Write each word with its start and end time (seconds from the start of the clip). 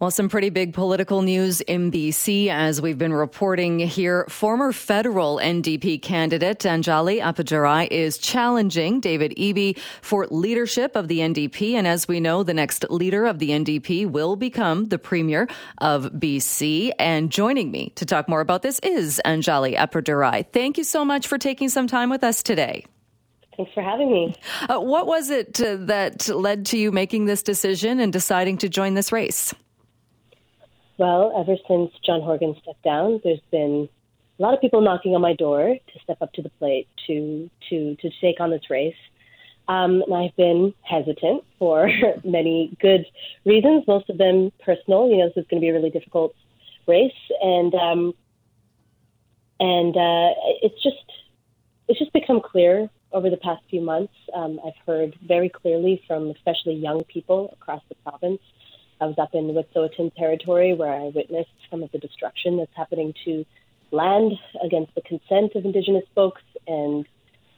Well, 0.00 0.10
some 0.10 0.30
pretty 0.30 0.48
big 0.48 0.72
political 0.72 1.20
news 1.20 1.60
in 1.60 1.90
BC 1.92 2.48
as 2.48 2.80
we've 2.80 2.96
been 2.96 3.12
reporting 3.12 3.80
here. 3.80 4.24
Former 4.30 4.72
federal 4.72 5.36
NDP 5.36 6.00
candidate 6.00 6.60
Anjali 6.60 7.20
Appadurai 7.20 7.86
is 7.90 8.16
challenging 8.16 9.00
David 9.00 9.34
Eby 9.36 9.78
for 10.00 10.26
leadership 10.28 10.96
of 10.96 11.08
the 11.08 11.18
NDP. 11.18 11.74
And 11.74 11.86
as 11.86 12.08
we 12.08 12.18
know, 12.18 12.42
the 12.42 12.54
next 12.54 12.90
leader 12.90 13.26
of 13.26 13.40
the 13.40 13.50
NDP 13.50 14.10
will 14.10 14.36
become 14.36 14.86
the 14.86 14.98
premier 14.98 15.46
of 15.82 16.04
BC. 16.04 16.92
And 16.98 17.30
joining 17.30 17.70
me 17.70 17.90
to 17.96 18.06
talk 18.06 18.26
more 18.26 18.40
about 18.40 18.62
this 18.62 18.78
is 18.78 19.20
Anjali 19.26 19.76
Appadurai. 19.76 20.50
Thank 20.50 20.78
you 20.78 20.84
so 20.84 21.04
much 21.04 21.26
for 21.26 21.36
taking 21.36 21.68
some 21.68 21.86
time 21.86 22.08
with 22.08 22.24
us 22.24 22.42
today. 22.42 22.86
Thanks 23.54 23.74
for 23.74 23.82
having 23.82 24.10
me. 24.10 24.34
Uh, 24.66 24.78
what 24.78 25.06
was 25.06 25.28
it 25.28 25.60
uh, 25.60 25.76
that 25.80 26.26
led 26.28 26.64
to 26.66 26.78
you 26.78 26.90
making 26.90 27.26
this 27.26 27.42
decision 27.42 28.00
and 28.00 28.10
deciding 28.10 28.56
to 28.56 28.70
join 28.70 28.94
this 28.94 29.12
race? 29.12 29.52
Well, 31.00 31.32
ever 31.34 31.56
since 31.66 31.92
John 32.04 32.20
Horgan 32.20 32.54
stepped 32.60 32.82
down, 32.82 33.22
there's 33.24 33.40
been 33.50 33.88
a 34.38 34.42
lot 34.42 34.52
of 34.52 34.60
people 34.60 34.82
knocking 34.82 35.14
on 35.14 35.22
my 35.22 35.32
door 35.32 35.62
to 35.74 36.00
step 36.04 36.18
up 36.20 36.30
to 36.34 36.42
the 36.42 36.50
plate 36.50 36.88
to 37.06 37.48
to 37.70 37.96
to 37.96 38.10
take 38.20 38.38
on 38.38 38.50
this 38.50 38.68
race. 38.68 39.00
Um, 39.66 40.02
and 40.02 40.14
I've 40.14 40.36
been 40.36 40.74
hesitant 40.82 41.44
for 41.58 41.88
many 42.22 42.76
good 42.82 43.06
reasons, 43.46 43.84
most 43.88 44.10
of 44.10 44.18
them 44.18 44.52
personal. 44.62 45.08
You 45.08 45.16
know, 45.16 45.28
this 45.28 45.42
is 45.42 45.48
going 45.48 45.62
to 45.62 45.64
be 45.64 45.70
a 45.70 45.72
really 45.72 45.88
difficult 45.88 46.34
race, 46.86 47.22
and 47.40 47.74
um, 47.74 48.12
and 49.58 49.96
uh, 49.96 50.34
it's 50.60 50.82
just 50.82 51.06
it's 51.88 51.98
just 51.98 52.12
become 52.12 52.42
clear 52.42 52.90
over 53.10 53.30
the 53.30 53.38
past 53.38 53.62
few 53.70 53.80
months. 53.80 54.12
Um, 54.34 54.60
I've 54.62 54.76
heard 54.86 55.16
very 55.26 55.48
clearly 55.48 56.04
from 56.06 56.28
especially 56.28 56.74
young 56.74 57.04
people 57.04 57.48
across 57.54 57.80
the 57.88 57.94
province 57.94 58.42
I 59.00 59.06
was 59.06 59.18
up 59.18 59.34
in 59.34 59.44
Wet'suwet'en 59.54 60.14
territory 60.14 60.74
where 60.74 60.92
I 60.92 61.10
witnessed 61.14 61.50
some 61.70 61.82
of 61.82 61.90
the 61.92 61.98
destruction 61.98 62.58
that's 62.58 62.74
happening 62.76 63.14
to 63.24 63.44
land 63.90 64.32
against 64.62 64.94
the 64.94 65.00
consent 65.00 65.54
of 65.54 65.64
Indigenous 65.64 66.04
folks, 66.14 66.42
and 66.66 67.06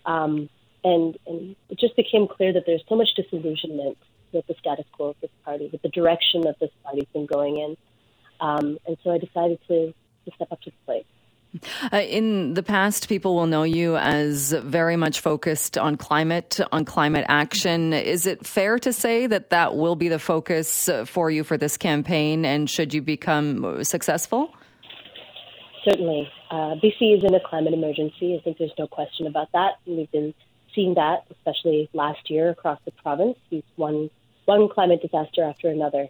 um, 0.06 0.48
and 0.84 1.18
and 1.26 1.56
it 1.68 1.78
just 1.78 1.96
became 1.96 2.26
clear 2.28 2.52
that 2.52 2.64
there's 2.66 2.84
so 2.88 2.96
much 2.96 3.08
disillusionment 3.16 3.98
with 4.32 4.46
the 4.46 4.54
status 4.58 4.86
quo 4.92 5.08
of 5.08 5.16
this 5.20 5.30
party, 5.44 5.68
with 5.70 5.82
the 5.82 5.88
direction 5.88 6.42
that 6.42 6.58
this 6.60 6.70
party's 6.84 7.08
been 7.12 7.26
going 7.26 7.58
in, 7.58 7.76
um, 8.40 8.78
and 8.86 8.96
so 9.02 9.10
I 9.10 9.18
decided 9.18 9.58
to, 9.68 9.92
to 10.24 10.30
step 10.34 10.50
up 10.50 10.60
to 10.62 10.70
the 10.70 10.76
plate. 10.86 11.06
Uh, 11.92 11.98
in 11.98 12.54
the 12.54 12.62
past, 12.62 13.08
people 13.08 13.34
will 13.34 13.46
know 13.46 13.62
you 13.62 13.96
as 13.96 14.52
very 14.52 14.96
much 14.96 15.20
focused 15.20 15.76
on 15.76 15.96
climate, 15.96 16.60
on 16.72 16.84
climate 16.84 17.26
action. 17.28 17.92
Is 17.92 18.26
it 18.26 18.46
fair 18.46 18.78
to 18.78 18.92
say 18.92 19.26
that 19.26 19.50
that 19.50 19.76
will 19.76 19.96
be 19.96 20.08
the 20.08 20.18
focus 20.18 20.88
uh, 20.88 21.04
for 21.04 21.30
you 21.30 21.44
for 21.44 21.58
this 21.58 21.76
campaign? 21.76 22.44
And 22.44 22.70
should 22.70 22.94
you 22.94 23.02
become 23.02 23.84
successful? 23.84 24.54
Certainly. 25.84 26.28
Uh, 26.50 26.76
BC 26.82 27.18
is 27.18 27.24
in 27.24 27.34
a 27.34 27.40
climate 27.40 27.74
emergency. 27.74 28.36
I 28.38 28.42
think 28.42 28.58
there's 28.58 28.74
no 28.78 28.86
question 28.86 29.26
about 29.26 29.50
that. 29.52 29.72
We've 29.86 30.10
been 30.10 30.34
seeing 30.74 30.94
that, 30.94 31.24
especially 31.30 31.90
last 31.92 32.30
year 32.30 32.50
across 32.50 32.78
the 32.84 32.92
province. 32.92 33.36
We've 33.50 33.64
one, 33.76 34.10
one 34.46 34.68
climate 34.68 35.02
disaster 35.02 35.42
after 35.44 35.68
another. 35.68 36.08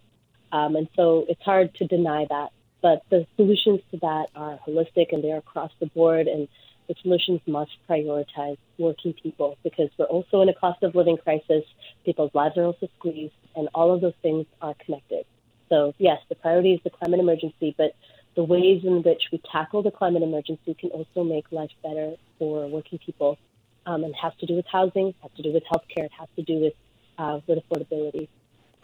Um, 0.53 0.77
and 0.77 0.89
so 0.95 1.25
it's 1.29 1.43
hard 1.43 1.75
to 1.77 1.87
deny 1.87 2.27
that. 2.29 2.51
But 2.83 3.03
the 3.11 3.27
solutions 3.37 3.81
to 3.93 3.99
that 3.99 4.27
are 4.35 4.59
holistic 4.67 5.13
and 5.13 5.23
they're 5.23 5.39
across 5.39 5.71
the 5.81 5.87
board. 5.87 6.27
And 6.27 6.49
the 6.89 6.95
solutions 7.03 7.41
must 7.47 7.71
prioritize 7.89 8.59
working 8.77 9.15
people 9.15 9.57
because 9.63 9.89
we're 9.99 10.07
also 10.07 10.43
in 10.43 10.49
a 10.49 10.55
cost 10.55 10.83
of 10.83 10.95
living 10.95 11.17
crisis. 11.17 11.65
People's 12.05 12.35
lives 12.35 12.57
are 12.57 12.65
also 12.65 12.89
squeezed, 12.99 13.35
and 13.55 13.69
all 13.75 13.95
of 13.95 14.01
those 14.01 14.15
things 14.21 14.47
are 14.61 14.75
connected. 14.85 15.25
So, 15.69 15.95
yes, 15.99 16.19
the 16.29 16.35
priority 16.35 16.75
is 16.75 16.81
the 16.85 16.91
climate 16.91 17.21
emergency, 17.21 17.75
but 17.79 17.95
the 18.35 18.45
ways 18.45 18.83
in 18.85 19.03
which 19.03 19.23
we 19.31 19.41
tackle 19.51 19.83
the 19.83 19.91
climate 19.91 20.23
emergency 20.23 20.75
can 20.75 20.91
also 20.91 21.23
make 21.23 21.51
life 21.51 21.71
better 21.83 22.17
for 22.39 22.67
working 22.69 22.99
people 22.99 23.39
um, 23.87 24.05
and 24.05 24.15
has 24.15 24.33
to 24.41 24.47
do 24.47 24.55
with 24.55 24.67
housing, 24.71 25.15
has 25.23 25.31
to 25.37 25.43
do 25.43 25.53
with 25.53 25.63
healthcare, 25.65 26.07
it 26.07 26.13
has 26.19 26.29
to 26.37 26.43
do 26.43 26.61
with, 26.61 26.75
uh, 27.19 27.41
with 27.47 27.59
affordability. 27.59 28.29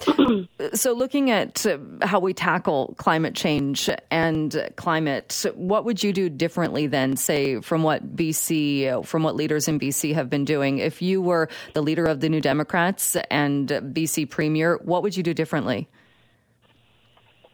so, 0.74 0.92
looking 0.92 1.30
at 1.30 1.66
how 2.02 2.20
we 2.20 2.32
tackle 2.32 2.94
climate 2.98 3.34
change 3.34 3.90
and 4.10 4.70
climate, 4.76 5.44
what 5.54 5.84
would 5.84 6.02
you 6.02 6.12
do 6.12 6.28
differently 6.28 6.86
than, 6.86 7.16
say, 7.16 7.60
from 7.60 7.82
what 7.82 8.14
BC, 8.16 9.04
from 9.04 9.24
what 9.24 9.34
leaders 9.34 9.66
in 9.66 9.80
BC 9.80 10.14
have 10.14 10.30
been 10.30 10.44
doing? 10.44 10.78
If 10.78 11.02
you 11.02 11.20
were 11.20 11.48
the 11.74 11.82
leader 11.82 12.04
of 12.04 12.20
the 12.20 12.28
New 12.28 12.40
Democrats 12.40 13.16
and 13.30 13.68
BC 13.68 14.30
Premier, 14.30 14.78
what 14.84 15.02
would 15.02 15.16
you 15.16 15.24
do 15.24 15.34
differently? 15.34 15.88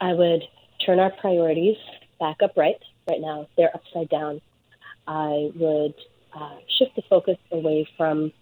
I 0.00 0.12
would 0.12 0.42
turn 0.84 0.98
our 0.98 1.12
priorities 1.12 1.76
back 2.20 2.36
upright. 2.42 2.76
Right 3.08 3.20
now, 3.20 3.48
they're 3.56 3.74
upside 3.74 4.10
down. 4.10 4.42
I 5.06 5.50
would 5.56 5.94
uh, 6.34 6.56
shift 6.78 6.96
the 6.96 7.02
focus 7.08 7.38
away 7.50 7.88
from 7.96 8.32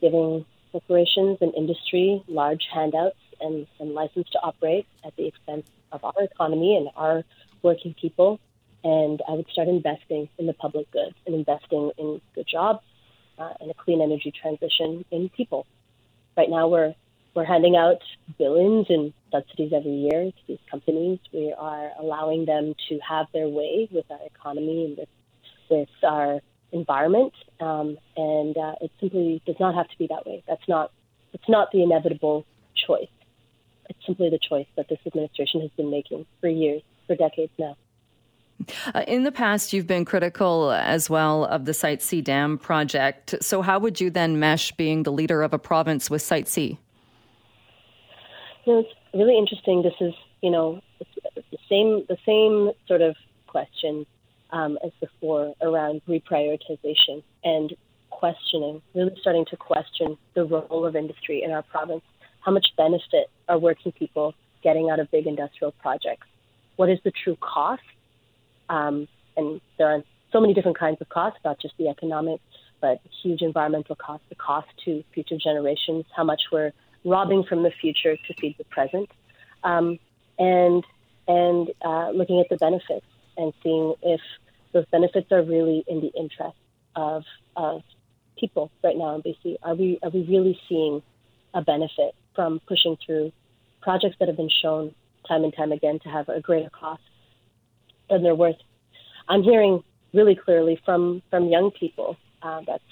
giving 0.00 0.44
corporations 0.72 1.38
and 1.40 1.54
industry 1.54 2.22
large 2.26 2.62
handouts 2.72 3.16
and, 3.40 3.66
and 3.78 3.92
license 3.92 4.28
to 4.30 4.38
operate 4.40 4.86
at 5.04 5.14
the 5.16 5.26
expense 5.26 5.66
of 5.92 6.04
our 6.04 6.22
economy 6.22 6.76
and 6.76 6.88
our 6.96 7.24
working 7.62 7.94
people. 8.00 8.40
And 8.82 9.22
I 9.28 9.32
would 9.32 9.48
start 9.48 9.68
investing 9.68 10.28
in 10.38 10.46
the 10.46 10.52
public 10.52 10.90
good 10.90 11.14
and 11.26 11.34
investing 11.34 11.90
in 11.96 12.20
good 12.34 12.46
jobs 12.46 12.84
uh, 13.38 13.54
and 13.60 13.70
a 13.70 13.74
clean 13.74 14.02
energy 14.02 14.32
transition 14.32 15.04
in 15.10 15.28
people. 15.30 15.66
Right 16.36 16.50
now, 16.50 16.68
we're 16.68 16.94
we're 17.34 17.44
handing 17.44 17.74
out 17.74 18.00
billions 18.38 18.86
in 18.88 19.12
subsidies 19.32 19.72
every 19.74 19.90
year 19.90 20.26
to 20.26 20.42
these 20.46 20.58
companies. 20.70 21.18
We 21.32 21.52
are 21.56 21.90
allowing 21.98 22.44
them 22.44 22.74
to 22.88 22.98
have 23.00 23.26
their 23.32 23.48
way 23.48 23.88
with 23.90 24.04
our 24.10 24.20
economy 24.24 24.84
and 24.84 24.98
with 24.98 25.08
with 25.70 25.88
our 26.02 26.40
environment, 26.72 27.32
um, 27.60 27.96
and 28.16 28.56
uh, 28.56 28.74
it 28.80 28.90
simply 29.00 29.42
does 29.46 29.56
not 29.58 29.74
have 29.74 29.88
to 29.88 29.98
be 29.98 30.06
that 30.08 30.26
way. 30.26 30.44
That's 30.46 30.68
not 30.68 30.92
it's 31.32 31.48
not 31.48 31.72
the 31.72 31.82
inevitable 31.82 32.46
choice. 32.86 33.08
It's 33.88 33.98
simply 34.06 34.30
the 34.30 34.38
choice 34.38 34.66
that 34.76 34.88
this 34.88 34.98
administration 35.06 35.60
has 35.60 35.70
been 35.76 35.90
making 35.90 36.26
for 36.40 36.48
years, 36.48 36.82
for 37.06 37.16
decades 37.16 37.52
now. 37.58 37.76
Uh, 38.94 39.04
in 39.08 39.24
the 39.24 39.32
past, 39.32 39.72
you've 39.72 39.86
been 39.86 40.04
critical 40.04 40.70
as 40.70 41.10
well 41.10 41.44
of 41.44 41.64
the 41.64 41.74
Site 41.74 42.00
C 42.00 42.20
Dam 42.20 42.56
project. 42.56 43.34
So, 43.40 43.62
how 43.62 43.78
would 43.78 44.00
you 44.00 44.10
then 44.10 44.38
mesh 44.38 44.72
being 44.72 45.02
the 45.02 45.12
leader 45.12 45.42
of 45.42 45.52
a 45.52 45.58
province 45.58 46.08
with 46.08 46.22
Site 46.22 46.48
C? 46.48 46.78
You 48.64 48.72
know, 48.72 48.78
it's 48.80 48.94
really 49.12 49.36
interesting. 49.36 49.82
This 49.82 49.94
is, 50.00 50.14
you 50.40 50.50
know, 50.50 50.80
the 51.34 51.58
same 51.68 52.04
the 52.08 52.16
same 52.24 52.70
sort 52.86 53.02
of 53.02 53.16
question 53.48 54.06
um, 54.50 54.78
as 54.84 54.92
before 55.00 55.54
around 55.60 56.00
reprioritization 56.08 57.22
and 57.42 57.74
questioning, 58.10 58.80
really 58.94 59.14
starting 59.20 59.44
to 59.50 59.56
question 59.56 60.16
the 60.34 60.44
role 60.44 60.86
of 60.86 60.94
industry 60.94 61.42
in 61.42 61.50
our 61.50 61.62
province 61.62 62.02
how 62.44 62.52
much 62.52 62.66
benefit 62.76 63.30
are 63.48 63.58
working 63.58 63.92
people 63.92 64.34
getting 64.62 64.90
out 64.90 65.00
of 65.00 65.10
big 65.10 65.26
industrial 65.26 65.72
projects? 65.72 66.26
What 66.76 66.88
is 66.90 66.98
the 67.04 67.12
true 67.12 67.36
cost? 67.40 67.82
Um, 68.68 69.08
and 69.36 69.60
there 69.78 69.88
are 69.88 70.02
so 70.32 70.40
many 70.40 70.54
different 70.54 70.78
kinds 70.78 71.00
of 71.00 71.08
costs, 71.08 71.38
not 71.44 71.60
just 71.60 71.74
the 71.78 71.88
economic, 71.88 72.40
but 72.80 73.00
huge 73.22 73.42
environmental 73.42 73.96
costs, 73.96 74.26
the 74.28 74.34
cost 74.34 74.68
to 74.84 75.02
future 75.14 75.38
generations, 75.38 76.04
how 76.14 76.24
much 76.24 76.42
we're 76.52 76.72
robbing 77.04 77.44
from 77.44 77.62
the 77.62 77.70
future 77.70 78.16
to 78.16 78.34
feed 78.40 78.56
the 78.58 78.64
present, 78.64 79.08
um, 79.62 79.98
and 80.38 80.84
and 81.26 81.70
uh, 81.82 82.10
looking 82.10 82.40
at 82.40 82.48
the 82.50 82.56
benefits 82.56 83.06
and 83.36 83.52
seeing 83.62 83.94
if 84.02 84.20
those 84.72 84.84
benefits 84.90 85.30
are 85.32 85.42
really 85.42 85.84
in 85.86 86.00
the 86.00 86.12
interest 86.18 86.56
of 86.96 87.24
of 87.56 87.82
people 88.38 88.70
right 88.82 88.96
now 88.96 89.14
in 89.14 89.22
BC. 89.22 89.56
Are 89.62 89.74
we 89.74 89.98
are 90.02 90.10
we 90.10 90.22
really 90.24 90.58
seeing 90.68 91.02
a 91.54 91.62
benefit 91.62 92.14
from 92.34 92.60
pushing 92.66 92.96
through 93.04 93.32
projects 93.82 94.16
that 94.18 94.28
have 94.28 94.36
been 94.36 94.50
shown 94.50 94.94
time 95.28 95.44
and 95.44 95.54
time 95.54 95.72
again 95.72 95.98
to 96.00 96.08
have 96.08 96.28
a 96.28 96.40
greater 96.40 96.70
cost 96.70 97.02
than 98.10 98.22
they're 98.22 98.34
worth. 98.34 98.56
I'm 99.28 99.42
hearing 99.42 99.82
really 100.12 100.34
clearly 100.34 100.80
from 100.84 101.22
from 101.30 101.48
young 101.48 101.70
people. 101.70 102.16
Uh, 102.42 102.62
that's 102.66 102.84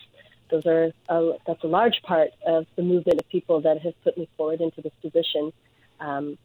those 0.50 0.66
are 0.66 0.92
uh, 1.08 1.36
that's 1.46 1.62
a 1.64 1.66
large 1.66 2.02
part 2.02 2.30
of 2.46 2.66
the 2.76 2.82
movement 2.82 3.20
of 3.20 3.28
people 3.28 3.60
that 3.62 3.80
have 3.80 3.94
put 4.04 4.16
me 4.16 4.28
forward 4.36 4.60
into 4.60 4.80
this 4.82 4.92
position. 5.00 5.52
Um, 6.00 6.38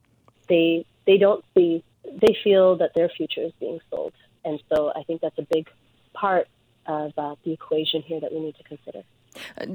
they 0.47 0.85
they 1.05 1.17
don't 1.17 1.43
see 1.55 1.83
they 2.03 2.37
feel 2.43 2.77
that 2.77 2.93
their 2.93 3.09
future 3.09 3.41
is 3.41 3.51
being 3.59 3.79
sold, 3.89 4.13
and 4.45 4.61
so 4.69 4.91
I 4.95 5.03
think 5.03 5.21
that's 5.21 5.37
a 5.37 5.47
big 5.51 5.69
part 6.13 6.47
of 6.87 7.11
uh, 7.17 7.35
the 7.43 7.53
equation 7.53 8.01
here 8.01 8.19
that 8.19 8.31
we 8.33 8.39
need 8.39 8.55
to 8.55 8.63
consider. 8.63 9.03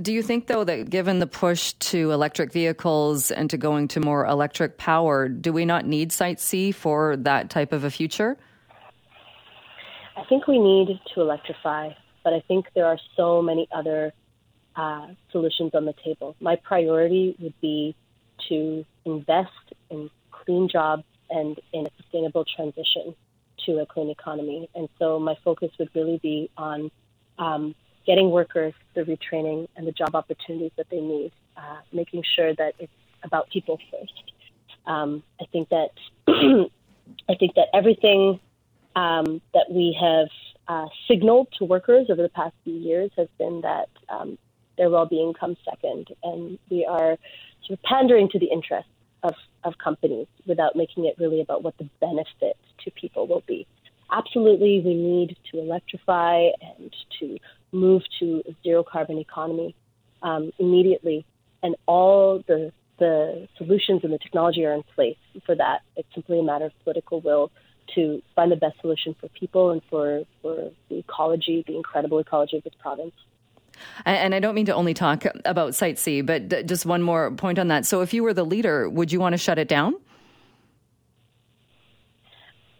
Do 0.01 0.13
you 0.13 0.23
think, 0.23 0.47
though, 0.47 0.65
that 0.65 0.91
given 0.91 1.19
the 1.19 1.27
push 1.27 1.73
to 1.75 2.11
electric 2.11 2.53
vehicles 2.53 3.31
and 3.31 3.49
to 3.51 3.57
going 3.57 3.89
to 3.89 4.01
more 4.01 4.27
electric 4.27 4.77
power, 4.77 5.29
do 5.29 5.53
we 5.53 5.65
not 5.65 5.87
need 5.87 6.11
Site 6.13 6.41
C 6.41 6.73
for 6.73 7.17
that 7.19 7.51
type 7.51 7.73
of 7.73 7.85
a 7.85 7.91
future? 7.91 8.37
I 10.17 10.25
think 10.29 10.47
we 10.47 10.59
need 10.59 10.99
to 11.15 11.21
electrify, 11.21 11.91
but 12.25 12.33
I 12.33 12.41
think 12.49 12.67
there 12.75 12.87
are 12.87 12.99
so 13.17 13.41
many 13.41 13.69
other 13.73 14.13
uh, 14.77 15.09
solutions 15.31 15.73
on 15.75 15.85
the 15.85 15.95
table. 16.05 16.35
My 16.41 16.57
priority 16.57 17.37
would 17.39 17.59
be 17.61 17.95
to 18.49 18.85
invest 19.05 19.51
in 19.91 20.11
clean 20.31 20.69
jobs 20.69 21.05
and 21.31 21.59
in 21.73 21.87
a 21.87 21.91
sustainable 21.97 22.45
transition 22.45 23.15
to 23.67 23.79
a 23.79 23.87
clean 23.87 24.11
economy. 24.11 24.69
And 24.75 24.89
so 24.99 25.19
my 25.19 25.37
focus 25.45 25.71
would 25.79 25.91
really 25.95 26.19
be 26.23 26.51
on 26.57 26.91
um, 27.39 27.75
getting 28.07 28.31
workers 28.31 28.75
the 28.95 29.03
retraining 29.03 29.69
and 29.77 29.87
the 29.87 29.93
job 29.93 30.15
opportunities 30.15 30.73
that 30.77 30.89
they 30.91 31.01
need, 31.01 31.33
uh, 31.57 31.79
making 31.93 32.23
sure 32.37 32.55
that 32.55 32.75
it's 32.79 32.93
about 33.23 33.49
people 33.51 33.79
first. 33.91 34.33
Um, 34.87 35.23
I 35.41 35.45
think 35.53 35.69
that 35.69 35.91
I 36.29 37.35
think 37.39 37.55
that 37.55 37.69
everything 37.73 38.41
um, 38.97 39.41
that 39.55 39.67
we 39.71 39.97
have 40.01 40.29
uh, 40.69 40.87
signaled 41.09 41.49
to 41.59 41.65
workers 41.65 42.07
over 42.11 42.23
the 42.23 42.29
past 42.29 42.55
few 42.65 42.75
years 42.75 43.11
has 43.17 43.29
been 43.39 43.63
that 43.63 43.89
um, 44.09 44.39
their 44.77 44.91
well-being 44.91 45.35
comes 45.35 45.59
second, 45.65 46.09
and 46.23 46.59
we 46.71 46.85
are 46.85 47.17
sort 47.67 47.79
of 47.79 47.83
pandering 47.83 48.29
to 48.31 48.39
the 48.39 48.47
interests 48.47 48.91
of, 49.23 49.35
of 49.65 49.79
companies 49.79 50.27
without 50.47 50.75
making 50.77 51.05
it 51.05 51.15
really 51.19 51.41
about 51.41 51.63
what 51.63 51.77
the 51.79 51.89
benefit 52.01 52.57
to 52.85 52.91
people 52.91 53.27
will 53.27 53.43
be. 53.47 53.67
Absolutely, 54.13 54.83
we 54.85 54.95
need 54.95 55.37
to 55.51 55.59
electrify 55.59 56.49
and 56.61 56.95
to 57.19 57.39
move 57.73 58.03
to 58.21 58.43
a 58.47 58.55
zero 58.63 58.85
carbon 58.85 59.19
economy 59.19 59.75
um, 60.23 60.53
immediately, 60.59 61.25
and 61.63 61.75
all 61.87 62.45
the 62.47 62.73
the 62.99 63.49
solutions 63.57 64.05
and 64.05 64.13
the 64.13 64.19
technology 64.19 64.65
are 64.65 64.75
in 64.75 64.83
place 64.95 65.17
for 65.45 65.55
that. 65.57 65.81
It's 65.97 66.09
simply 66.15 66.39
a 66.39 66.43
matter 66.43 66.67
of 66.67 66.73
political 66.85 67.21
will 67.21 67.51
to 67.95 68.23
find 68.35 68.53
the 68.53 68.57
best 68.57 68.81
solution 68.81 69.17
for 69.19 69.29
people 69.29 69.71
and 69.71 69.83
for, 69.91 70.23
for 70.41 70.71
the 70.89 70.99
ecology, 70.99 71.65
the 71.67 71.77
incredible 71.77 72.19
ecology 72.19 72.59
of 72.59 72.65
this 72.65 72.75
province. 72.79 73.15
And 74.05 74.35
I 74.35 74.41
don't 74.41 74.55
mean 74.55 74.67
to 74.67 74.75
only 74.75 74.95
talk 74.95 75.25
about 75.45 75.75
Site 75.75 75.99
C, 75.99 76.21
but 76.21 76.67
just 76.67 76.87
one 76.87 77.03
more 77.03 77.33
point 77.33 77.59
on 77.59 77.69
that. 77.69 77.87
So, 77.87 78.03
if 78.03 78.13
you 78.13 78.23
were 78.23 78.35
the 78.35 78.45
leader, 78.45 78.89
would 78.89 79.11
you 79.11 79.19
want 79.19 79.33
to 79.33 79.39
shut 79.39 79.59
it 79.59 79.67
down? 79.67 79.95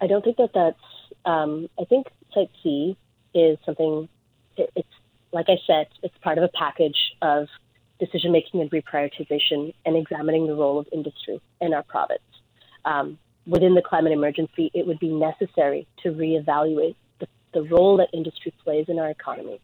I 0.01 0.07
don't 0.07 0.23
think 0.23 0.37
that 0.37 0.51
that's. 0.55 0.77
Um, 1.25 1.69
I 1.79 1.85
think 1.85 2.07
Site 2.35 2.51
C 2.63 2.97
is 3.35 3.59
something. 3.65 4.09
It, 4.57 4.71
it's 4.77 4.89
like 5.33 5.47
I 5.49 5.57
said, 5.67 5.87
it's 6.03 6.17
part 6.19 6.39
of 6.39 6.45
a 6.45 6.49
package 6.49 6.99
of 7.23 7.49
decision 7.99 8.33
making 8.33 8.61
and 8.61 8.71
reprioritization 8.71 9.73
and 9.87 9.97
examining 9.97 10.47
the 10.47 10.55
role 10.55 10.79
of 10.79 10.87
industry 10.93 11.41
in 11.61 11.73
our 11.73 11.83
province. 11.85 12.21
Um, 12.85 13.19
within 13.47 13.75
the 13.75 13.83
climate 13.83 14.13
emergency, 14.13 14.71
it 14.75 14.87
would 14.87 14.99
be 14.99 15.09
necessary 15.09 15.87
to 16.03 16.11
reevaluate 16.11 16.97
the, 17.21 17.29
the 17.55 17.63
role 17.63 17.97
that 17.99 18.09
industry 18.13 18.53
plays 18.65 18.87
in 18.89 18.99
our 18.99 19.09
economy 19.09 19.61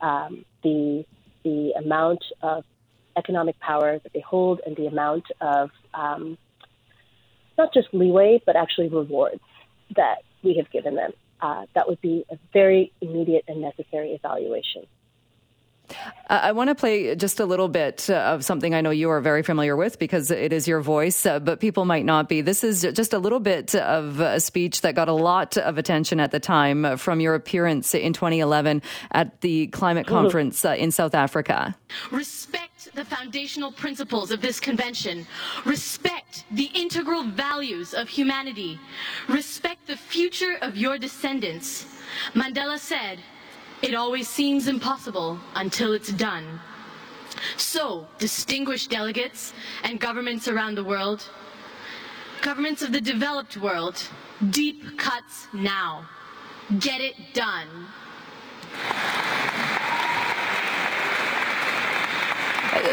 um, 0.00 0.44
the 0.62 1.04
the 1.44 1.72
amount 1.78 2.22
of 2.42 2.64
economic 3.16 3.58
power 3.60 3.98
that 3.98 4.12
they 4.12 4.20
hold 4.20 4.60
and 4.66 4.76
the 4.76 4.86
amount 4.86 5.24
of 5.40 5.70
um, 5.94 6.38
not 7.58 7.72
just 7.72 7.88
leeway 7.92 8.40
but 8.46 8.56
actually 8.56 8.88
rewards 8.88 9.40
that 9.96 10.22
we 10.42 10.56
have 10.56 10.70
given 10.70 10.94
them. 10.94 11.12
Uh, 11.40 11.66
that 11.74 11.88
would 11.88 12.00
be 12.00 12.24
a 12.30 12.36
very 12.52 12.92
immediate 13.00 13.44
and 13.48 13.60
necessary 13.60 14.12
evaluation. 14.12 14.86
I 16.28 16.52
want 16.52 16.68
to 16.68 16.74
play 16.74 17.16
just 17.16 17.40
a 17.40 17.44
little 17.44 17.68
bit 17.68 18.08
uh, 18.08 18.14
of 18.14 18.44
something 18.44 18.74
I 18.74 18.80
know 18.80 18.90
you 18.90 19.10
are 19.10 19.20
very 19.20 19.42
familiar 19.42 19.76
with 19.76 19.98
because 19.98 20.30
it 20.30 20.52
is 20.52 20.68
your 20.68 20.80
voice, 20.80 21.26
uh, 21.26 21.40
but 21.40 21.58
people 21.58 21.84
might 21.84 22.04
not 22.04 22.28
be. 22.28 22.40
This 22.40 22.62
is 22.62 22.82
just 22.82 23.12
a 23.12 23.18
little 23.18 23.40
bit 23.40 23.74
of 23.74 24.20
a 24.20 24.38
speech 24.38 24.82
that 24.82 24.94
got 24.94 25.08
a 25.08 25.12
lot 25.12 25.56
of 25.56 25.78
attention 25.78 26.20
at 26.20 26.30
the 26.30 26.38
time 26.38 26.96
from 26.96 27.20
your 27.20 27.34
appearance 27.34 27.94
in 27.94 28.12
2011 28.12 28.82
at 29.10 29.40
the 29.40 29.66
climate 29.68 30.06
mm-hmm. 30.06 30.14
conference 30.14 30.64
uh, 30.64 30.70
in 30.70 30.92
South 30.92 31.14
Africa. 31.14 31.76
Respect 32.12 32.69
the 32.94 33.04
foundational 33.04 33.72
principles 33.72 34.30
of 34.30 34.40
this 34.40 34.60
convention. 34.60 35.26
Respect 35.64 36.44
the 36.52 36.70
integral 36.74 37.24
values 37.24 37.94
of 37.94 38.08
humanity. 38.08 38.78
Respect 39.28 39.86
the 39.86 39.96
future 39.96 40.56
of 40.62 40.76
your 40.76 40.98
descendants. 40.98 41.86
Mandela 42.34 42.78
said, 42.78 43.18
it 43.82 43.94
always 43.94 44.28
seems 44.28 44.68
impossible 44.68 45.38
until 45.54 45.92
it's 45.92 46.12
done. 46.12 46.60
So, 47.56 48.06
distinguished 48.18 48.90
delegates 48.90 49.54
and 49.84 49.98
governments 49.98 50.48
around 50.48 50.74
the 50.74 50.84
world, 50.84 51.28
governments 52.42 52.82
of 52.82 52.92
the 52.92 53.00
developed 53.00 53.56
world, 53.56 54.02
deep 54.50 54.98
cuts 54.98 55.46
now. 55.52 56.08
Get 56.78 57.00
it 57.00 57.16
done. 57.32 57.68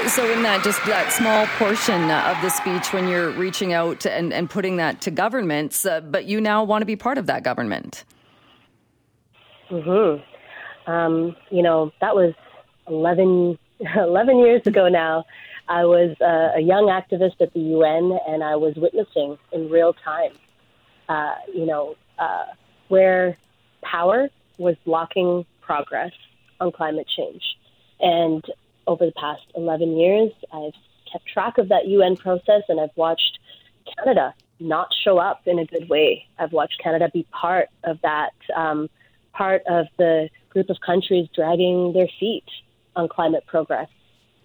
So, 0.08 0.32
in 0.32 0.42
that 0.42 0.64
just 0.64 0.84
that 0.86 1.14
small 1.14 1.46
portion 1.60 2.10
of 2.10 2.42
the 2.42 2.50
speech, 2.50 2.94
when 2.94 3.08
you're 3.08 3.30
reaching 3.32 3.74
out 3.74 4.08
and, 4.08 4.34
and 4.34 4.50
putting 4.50 4.78
that 4.78 5.02
to 5.02 5.12
governments, 5.12 5.86
uh, 5.86 6.02
but 6.02 6.26
you 6.26 6.42
now 6.42 6.64
want 6.64 6.82
to 6.82 6.86
be 6.88 6.96
part 6.96 7.20
of 7.20 7.28
that 7.28 7.44
government. 7.44 8.04
Mm-hmm. 9.70 10.92
Um, 10.92 11.36
you 11.52 11.62
know, 11.62 11.92
that 12.02 12.16
was 12.16 12.34
11, 12.88 13.60
11 13.96 14.40
years 14.40 14.62
ago 14.66 14.88
now. 14.88 15.26
I 15.70 15.86
was 15.86 16.16
uh, 16.22 16.58
a 16.58 16.62
young 16.62 16.86
activist 16.86 17.40
at 17.42 17.54
the 17.54 17.60
UN, 17.60 18.18
and 18.28 18.44
I 18.44 18.56
was 18.56 18.74
witnessing 18.76 19.38
in 19.52 19.70
real 19.70 19.94
time, 19.94 20.32
uh, 21.10 21.36
you 21.54 21.66
know, 21.66 21.96
uh, 22.18 22.46
where 22.88 23.38
power 23.84 24.30
was 24.58 24.76
blocking 24.86 25.46
progress 25.62 26.14
on 26.60 26.72
climate 26.72 27.08
change. 27.16 27.44
And 28.00 28.44
over 28.88 29.06
the 29.06 29.12
past 29.12 29.44
11 29.56 29.98
years, 29.98 30.31
I've 30.51 30.74
kept 31.12 31.28
track 31.28 31.57
of 31.57 31.69
that 31.69 31.88
UN 31.88 32.16
process, 32.16 32.63
and 32.69 32.80
I've 32.80 32.95
watched 32.95 33.39
Canada 33.98 34.34
not 34.60 34.89
show 35.04 35.18
up 35.18 35.42
in 35.45 35.60
a 35.60 35.66
good 35.66 35.89
way. 35.89 36.28
I've 36.39 36.51
watched 36.51 36.81
Canada 36.81 37.10
be 37.13 37.28
part 37.31 37.69
of 37.84 38.00
that, 38.01 38.34
um, 38.56 38.89
part 39.34 39.62
of 39.68 39.86
the 39.98 40.30
group 40.50 40.69
of 40.69 40.78
countries 40.84 41.28
dragging 41.36 41.94
their 41.94 42.07
feet 42.19 42.45
on 42.95 43.07
climate 43.07 43.45
progress. 43.45 43.89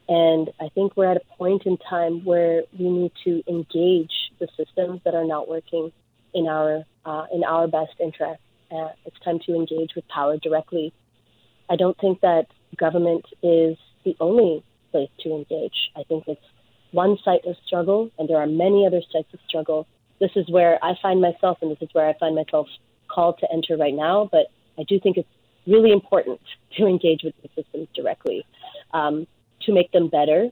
And 0.09 0.51
I 0.61 0.69
think 0.69 0.97
we're 0.97 1.11
at 1.11 1.17
a 1.17 1.37
point 1.37 1.63
in 1.65 1.79
time 1.79 2.25
where 2.25 2.65
we 2.79 2.91
need 2.91 3.13
to 3.25 3.43
engage 3.49 4.13
the 4.39 4.49
systems 4.57 5.01
that 5.05 5.15
are 5.15 5.25
not 5.25 5.49
working 5.49 5.93
in 6.35 6.47
our 6.47 6.85
uh, 7.05 7.27
in 7.33 7.45
our 7.45 7.67
best 7.67 7.95
interest. 8.01 8.41
Uh, 8.71 8.89
it's 9.07 9.19
time 9.25 9.39
to 9.47 9.55
engage 9.55 9.95
with 9.95 10.07
power 10.09 10.37
directly. 10.39 10.93
I 11.71 11.77
don't 11.77 11.99
think 11.99 12.21
that 12.21 12.47
government 12.77 13.25
is 13.43 13.77
the 14.05 14.17
only 14.21 14.65
place 14.91 15.11
to 15.21 15.31
engage. 15.31 15.91
I 15.97 16.03
think 16.05 16.25
it's 16.27 16.45
one 16.93 17.17
site 17.25 17.45
of 17.47 17.57
struggle, 17.67 18.11
and 18.19 18.29
there 18.29 18.39
are 18.39 18.47
many 18.47 18.87
other 18.87 19.01
sites 19.13 19.33
of 19.33 19.41
struggle. 19.49 19.87
This 20.21 20.31
is 20.37 20.49
where 20.49 20.79
I 20.85 20.95
find 21.01 21.21
myself, 21.21 21.59
and 21.63 21.71
this 21.71 21.81
is 21.81 21.89
where 21.93 22.09
I 22.09 22.15
find 22.19 22.35
myself 22.35 22.69
called 23.09 23.39
to 23.39 23.53
enter 23.53 23.77
right 23.77 23.95
now. 23.95 24.29
But 24.31 24.47
I 24.79 24.85
do 24.85 25.01
think 25.01 25.17
it's 25.17 25.29
really 25.67 25.93
important 25.93 26.41
to 26.77 26.87
engage 26.87 27.23
with 27.23 27.35
the 27.43 27.49
systems 27.57 27.89
directly 27.95 28.47
um, 28.93 29.27
to 29.63 29.73
make 29.73 29.91
them 29.93 30.09
better 30.09 30.51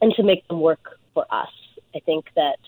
and 0.00 0.12
to 0.14 0.22
make 0.22 0.46
them 0.48 0.60
work 0.60 0.98
for 1.14 1.24
us. 1.30 1.48
I 1.94 2.00
think 2.00 2.26
that 2.34 2.58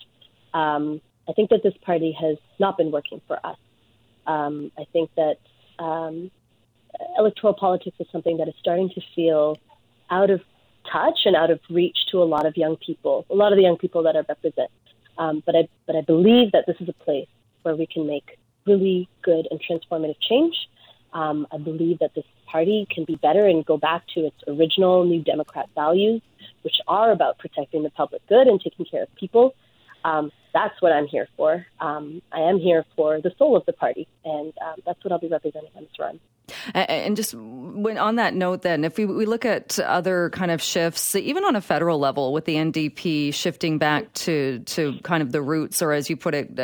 um, 0.57 1.01
I 1.27 1.33
think 1.33 1.51
that 1.51 1.61
this 1.61 1.75
party 1.81 2.15
has 2.19 2.37
not 2.59 2.77
been 2.77 2.91
working 2.91 3.21
for 3.27 3.37
us. 3.45 3.57
Um, 4.25 4.71
I 4.77 4.85
think 4.91 5.11
that 5.15 5.37
um, 5.77 6.31
electoral 7.17 7.53
politics 7.53 7.97
is 7.99 8.07
something 8.11 8.37
that 8.37 8.47
is 8.47 8.55
starting 8.59 8.89
to 8.89 9.01
feel 9.15 9.57
out 10.09 10.29
of 10.29 10.41
touch 10.91 11.19
and 11.25 11.35
out 11.35 11.51
of 11.51 11.59
reach 11.69 11.97
to 12.11 12.21
a 12.21 12.25
lot 12.25 12.45
of 12.45 12.57
young 12.57 12.77
people, 12.77 13.25
a 13.29 13.35
lot 13.35 13.51
of 13.51 13.57
the 13.57 13.63
young 13.63 13.77
people 13.77 14.03
that 14.03 14.15
I 14.15 14.21
represent. 14.27 14.71
Um, 15.17 15.43
but 15.45 15.55
I 15.55 15.67
but 15.85 15.95
I 15.95 16.01
believe 16.01 16.51
that 16.53 16.65
this 16.65 16.77
is 16.79 16.89
a 16.89 16.93
place 16.93 17.27
where 17.63 17.75
we 17.75 17.85
can 17.85 18.07
make 18.07 18.37
really 18.65 19.09
good 19.21 19.47
and 19.51 19.59
transformative 19.61 20.15
change 20.21 20.55
um, 21.13 21.47
I 21.51 21.57
believe 21.57 21.99
that 21.99 22.13
this 22.13 22.25
party 22.45 22.87
can 22.89 23.05
be 23.05 23.15
better 23.15 23.47
and 23.47 23.65
go 23.65 23.77
back 23.77 24.03
to 24.15 24.27
its 24.27 24.37
original 24.47 25.03
New 25.05 25.23
Democrat 25.23 25.67
values, 25.75 26.21
which 26.61 26.75
are 26.87 27.11
about 27.11 27.37
protecting 27.39 27.83
the 27.83 27.89
public 27.91 28.25
good 28.27 28.47
and 28.47 28.61
taking 28.61 28.85
care 28.85 29.03
of 29.03 29.15
people. 29.15 29.55
Um, 30.03 30.31
that's 30.53 30.81
what 30.81 30.91
I'm 30.91 31.07
here 31.07 31.27
for. 31.35 31.65
Um, 31.79 32.21
I 32.31 32.41
am 32.41 32.59
here 32.59 32.85
for 32.95 33.21
the 33.21 33.31
soul 33.37 33.55
of 33.55 33.65
the 33.65 33.73
party, 33.73 34.07
and 34.23 34.53
um, 34.65 34.75
that's 34.85 35.03
what 35.03 35.11
I'll 35.11 35.19
be 35.19 35.27
representing 35.27 35.71
on 35.75 35.83
this 35.83 35.99
run. 35.99 36.19
And 36.73 37.15
just 37.15 37.33
when 37.33 37.97
on 37.97 38.15
that 38.15 38.33
note, 38.33 38.61
then, 38.61 38.83
if 38.83 38.97
we, 38.97 39.05
we 39.05 39.25
look 39.25 39.45
at 39.45 39.79
other 39.79 40.29
kind 40.31 40.51
of 40.51 40.61
shifts, 40.61 41.15
even 41.15 41.43
on 41.43 41.55
a 41.55 41.61
federal 41.61 41.99
level, 41.99 42.33
with 42.33 42.45
the 42.45 42.55
NDP 42.55 43.33
shifting 43.33 43.77
back 43.77 44.11
to 44.13 44.59
to 44.59 44.99
kind 45.03 45.23
of 45.23 45.31
the 45.31 45.41
roots, 45.41 45.81
or 45.81 45.91
as 45.91 46.09
you 46.09 46.17
put 46.17 46.33
it, 46.33 46.55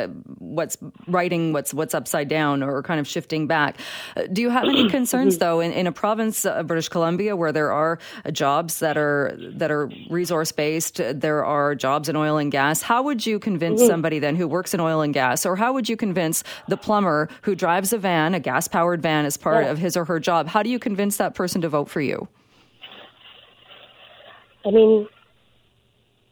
what's 0.56 0.76
writing 1.06 1.52
what's 1.52 1.72
what's 1.72 1.94
upside 1.94 2.28
down, 2.28 2.62
or 2.62 2.82
kind 2.82 2.98
of 2.98 3.06
shifting 3.06 3.46
back. 3.46 3.78
Uh, 4.16 4.22
do 4.32 4.42
you 4.42 4.50
have 4.50 4.64
any 4.64 4.88
concerns 4.98 5.38
though 5.38 5.60
in, 5.60 5.72
in 5.72 5.86
a 5.86 5.92
province 5.92 6.44
of 6.44 6.66
British 6.66 6.88
Columbia 6.88 7.36
where 7.36 7.52
there 7.52 7.72
are 7.72 7.98
jobs 8.32 8.80
that 8.80 8.96
are 8.96 9.36
that 9.38 9.70
are 9.70 9.90
resource 10.10 10.52
based, 10.52 11.00
there 11.14 11.44
are 11.44 11.74
jobs 11.74 12.08
in 12.08 12.16
oil 12.16 12.38
and 12.38 12.50
gas? 12.50 12.82
How 12.82 13.02
would 13.02 13.26
you 13.26 13.38
convince 13.38 13.80
mm-hmm. 13.80 13.90
somebody 13.90 14.18
then 14.18 14.36
who 14.36 14.48
works 14.48 14.74
in 14.74 14.80
oil 14.80 15.00
and 15.00 15.14
gas, 15.14 15.46
or 15.46 15.56
how 15.56 15.72
would 15.72 15.88
you 15.88 15.96
convince 15.96 16.42
the 16.68 16.76
plumber 16.76 17.28
who 17.42 17.54
drives 17.54 17.92
a 17.92 17.98
van, 17.98 18.34
a 18.34 18.40
gas 18.40 18.68
powered 18.68 19.02
van, 19.02 19.24
as 19.24 19.36
part 19.36 19.64
yeah. 19.64 19.70
of 19.70 19.78
his 19.78 19.96
or 19.96 20.04
her 20.04 20.18
job. 20.18 20.48
How 20.48 20.62
do 20.62 20.70
you 20.70 20.78
convince 20.78 21.16
that 21.18 21.34
person 21.34 21.60
to 21.60 21.68
vote 21.68 21.88
for 21.88 22.00
you? 22.00 22.28
I 24.64 24.70
mean, 24.70 25.08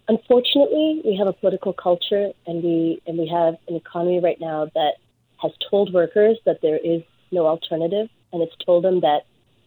unfortunately, 0.08 1.02
we 1.04 1.16
have 1.16 1.26
a 1.26 1.32
political 1.32 1.72
culture 1.72 2.30
and 2.46 2.62
we 2.62 3.02
and 3.06 3.18
we 3.18 3.28
have 3.28 3.54
an 3.68 3.76
economy 3.76 4.20
right 4.20 4.40
now 4.40 4.70
that 4.74 4.94
has 5.42 5.52
told 5.70 5.92
workers 5.92 6.38
that 6.46 6.60
there 6.62 6.78
is 6.78 7.02
no 7.32 7.46
alternative, 7.46 8.08
and 8.32 8.42
it's 8.42 8.54
told 8.64 8.84
them 8.84 9.00
that 9.00 9.22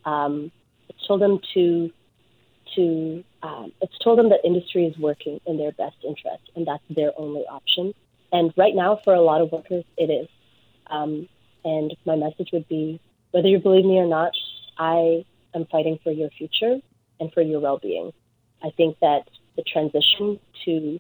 um, 0.06 0.52
it's 0.90 1.06
told 1.08 1.22
them 1.22 1.40
to 1.54 1.92
to 2.76 3.24
um, 3.44 3.72
it's 3.82 3.98
told 4.00 4.20
them 4.20 4.30
that 4.30 4.40
industry 4.44 4.86
is 4.86 4.98
working 4.98 5.40
in 5.46 5.58
their 5.58 5.72
best 5.72 5.98
interest, 6.04 6.44
and 6.56 6.66
that's 6.66 6.84
their 6.90 7.12
only 7.18 7.46
option. 7.50 7.94
And 8.32 8.54
right 8.58 8.76
now, 8.76 9.00
for 9.04 9.14
a 9.14 9.22
lot 9.22 9.42
of 9.42 9.52
workers, 9.52 9.86
it 9.98 10.10
is. 10.10 10.28
Um, 10.88 11.30
and 11.64 11.96
my 12.06 12.16
message 12.16 12.50
would 12.54 12.68
be, 12.68 13.00
whether 13.32 13.48
you 13.48 13.60
believe 13.60 13.86
me 13.86 13.98
or 13.98 14.06
not, 14.06 14.32
I 14.78 15.26
am 15.54 15.66
fighting 15.72 16.00
for 16.04 16.12
your 16.12 16.30
future 16.30 16.80
and 17.20 17.32
for 17.34 17.42
your 17.42 17.60
well-being. 17.60 18.12
I 18.64 18.70
think 18.76 18.98
that 19.00 19.30
the 19.58 19.64
transition 19.64 20.40
to 20.66 21.00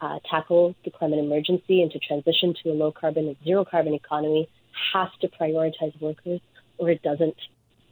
uh, 0.00 0.18
tackle 0.28 0.74
the 0.84 0.90
climate 0.90 1.18
emergency 1.18 1.82
and 1.82 1.90
to 1.92 1.98
transition 1.98 2.54
to 2.62 2.70
a 2.70 2.74
low 2.74 2.90
carbon 2.90 3.28
and 3.28 3.36
zero 3.44 3.64
carbon 3.64 3.94
economy 3.94 4.48
has 4.92 5.08
to 5.20 5.28
prioritize 5.28 6.00
workers, 6.00 6.40
or 6.78 6.90
it 6.90 7.02
doesn't, 7.02 7.36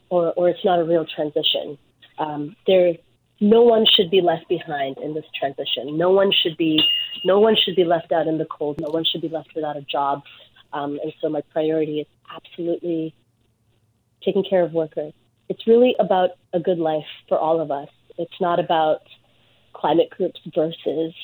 or, 0.08 0.32
or 0.34 0.48
it's 0.48 0.64
not 0.64 0.78
a 0.78 0.84
real 0.84 1.04
transition. 1.04 1.78
Um, 2.18 2.56
there, 2.66 2.94
no 3.40 3.62
one 3.62 3.84
should 3.96 4.10
be 4.10 4.20
left 4.20 4.48
behind 4.48 4.98
in 4.98 5.14
this 5.14 5.24
transition. 5.38 5.98
No 5.98 6.10
one 6.10 6.32
should 6.42 6.56
be, 6.56 6.80
no 7.24 7.40
one 7.40 7.56
should 7.62 7.76
be 7.76 7.84
left 7.84 8.12
out 8.12 8.26
in 8.26 8.38
the 8.38 8.46
cold. 8.46 8.80
No 8.80 8.88
one 8.90 9.04
should 9.04 9.20
be 9.20 9.28
left 9.28 9.50
without 9.54 9.76
a 9.76 9.82
job. 9.82 10.22
Um, 10.72 10.98
and 11.02 11.12
so 11.20 11.28
my 11.28 11.42
priority 11.52 12.00
is 12.00 12.06
absolutely 12.34 13.14
taking 14.24 14.44
care 14.48 14.64
of 14.64 14.72
workers. 14.72 15.12
It's 15.48 15.66
really 15.66 15.94
about 15.98 16.30
a 16.52 16.60
good 16.60 16.78
life 16.78 17.04
for 17.28 17.38
all 17.38 17.60
of 17.60 17.70
us. 17.70 17.88
It's 18.18 18.40
not 18.40 18.58
about 18.58 19.02
climate 19.86 20.10
groups 20.10 20.40
versus 20.52 21.14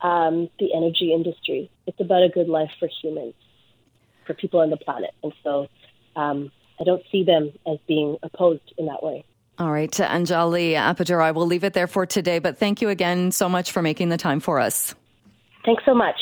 um, 0.00 0.48
the 0.58 0.74
energy 0.74 1.12
industry. 1.14 1.70
It's 1.86 2.00
about 2.00 2.24
a 2.24 2.28
good 2.28 2.48
life 2.48 2.70
for 2.80 2.88
humans, 3.00 3.34
for 4.26 4.34
people 4.34 4.60
on 4.60 4.70
the 4.70 4.76
planet. 4.76 5.12
And 5.22 5.32
so 5.44 5.68
um, 6.16 6.50
I 6.80 6.84
don't 6.84 7.02
see 7.12 7.22
them 7.22 7.52
as 7.64 7.78
being 7.86 8.16
opposed 8.24 8.74
in 8.76 8.86
that 8.86 9.02
way. 9.02 9.24
All 9.58 9.70
right, 9.70 9.90
Anjali 9.90 10.72
Appadurai, 10.72 11.32
we'll 11.32 11.46
leave 11.46 11.62
it 11.62 11.74
there 11.74 11.86
for 11.86 12.06
today, 12.06 12.40
but 12.40 12.58
thank 12.58 12.82
you 12.82 12.88
again 12.88 13.30
so 13.30 13.48
much 13.48 13.70
for 13.70 13.82
making 13.82 14.08
the 14.08 14.16
time 14.16 14.40
for 14.40 14.58
us. 14.58 14.94
Thanks 15.64 15.84
so 15.84 15.94
much. 15.94 16.16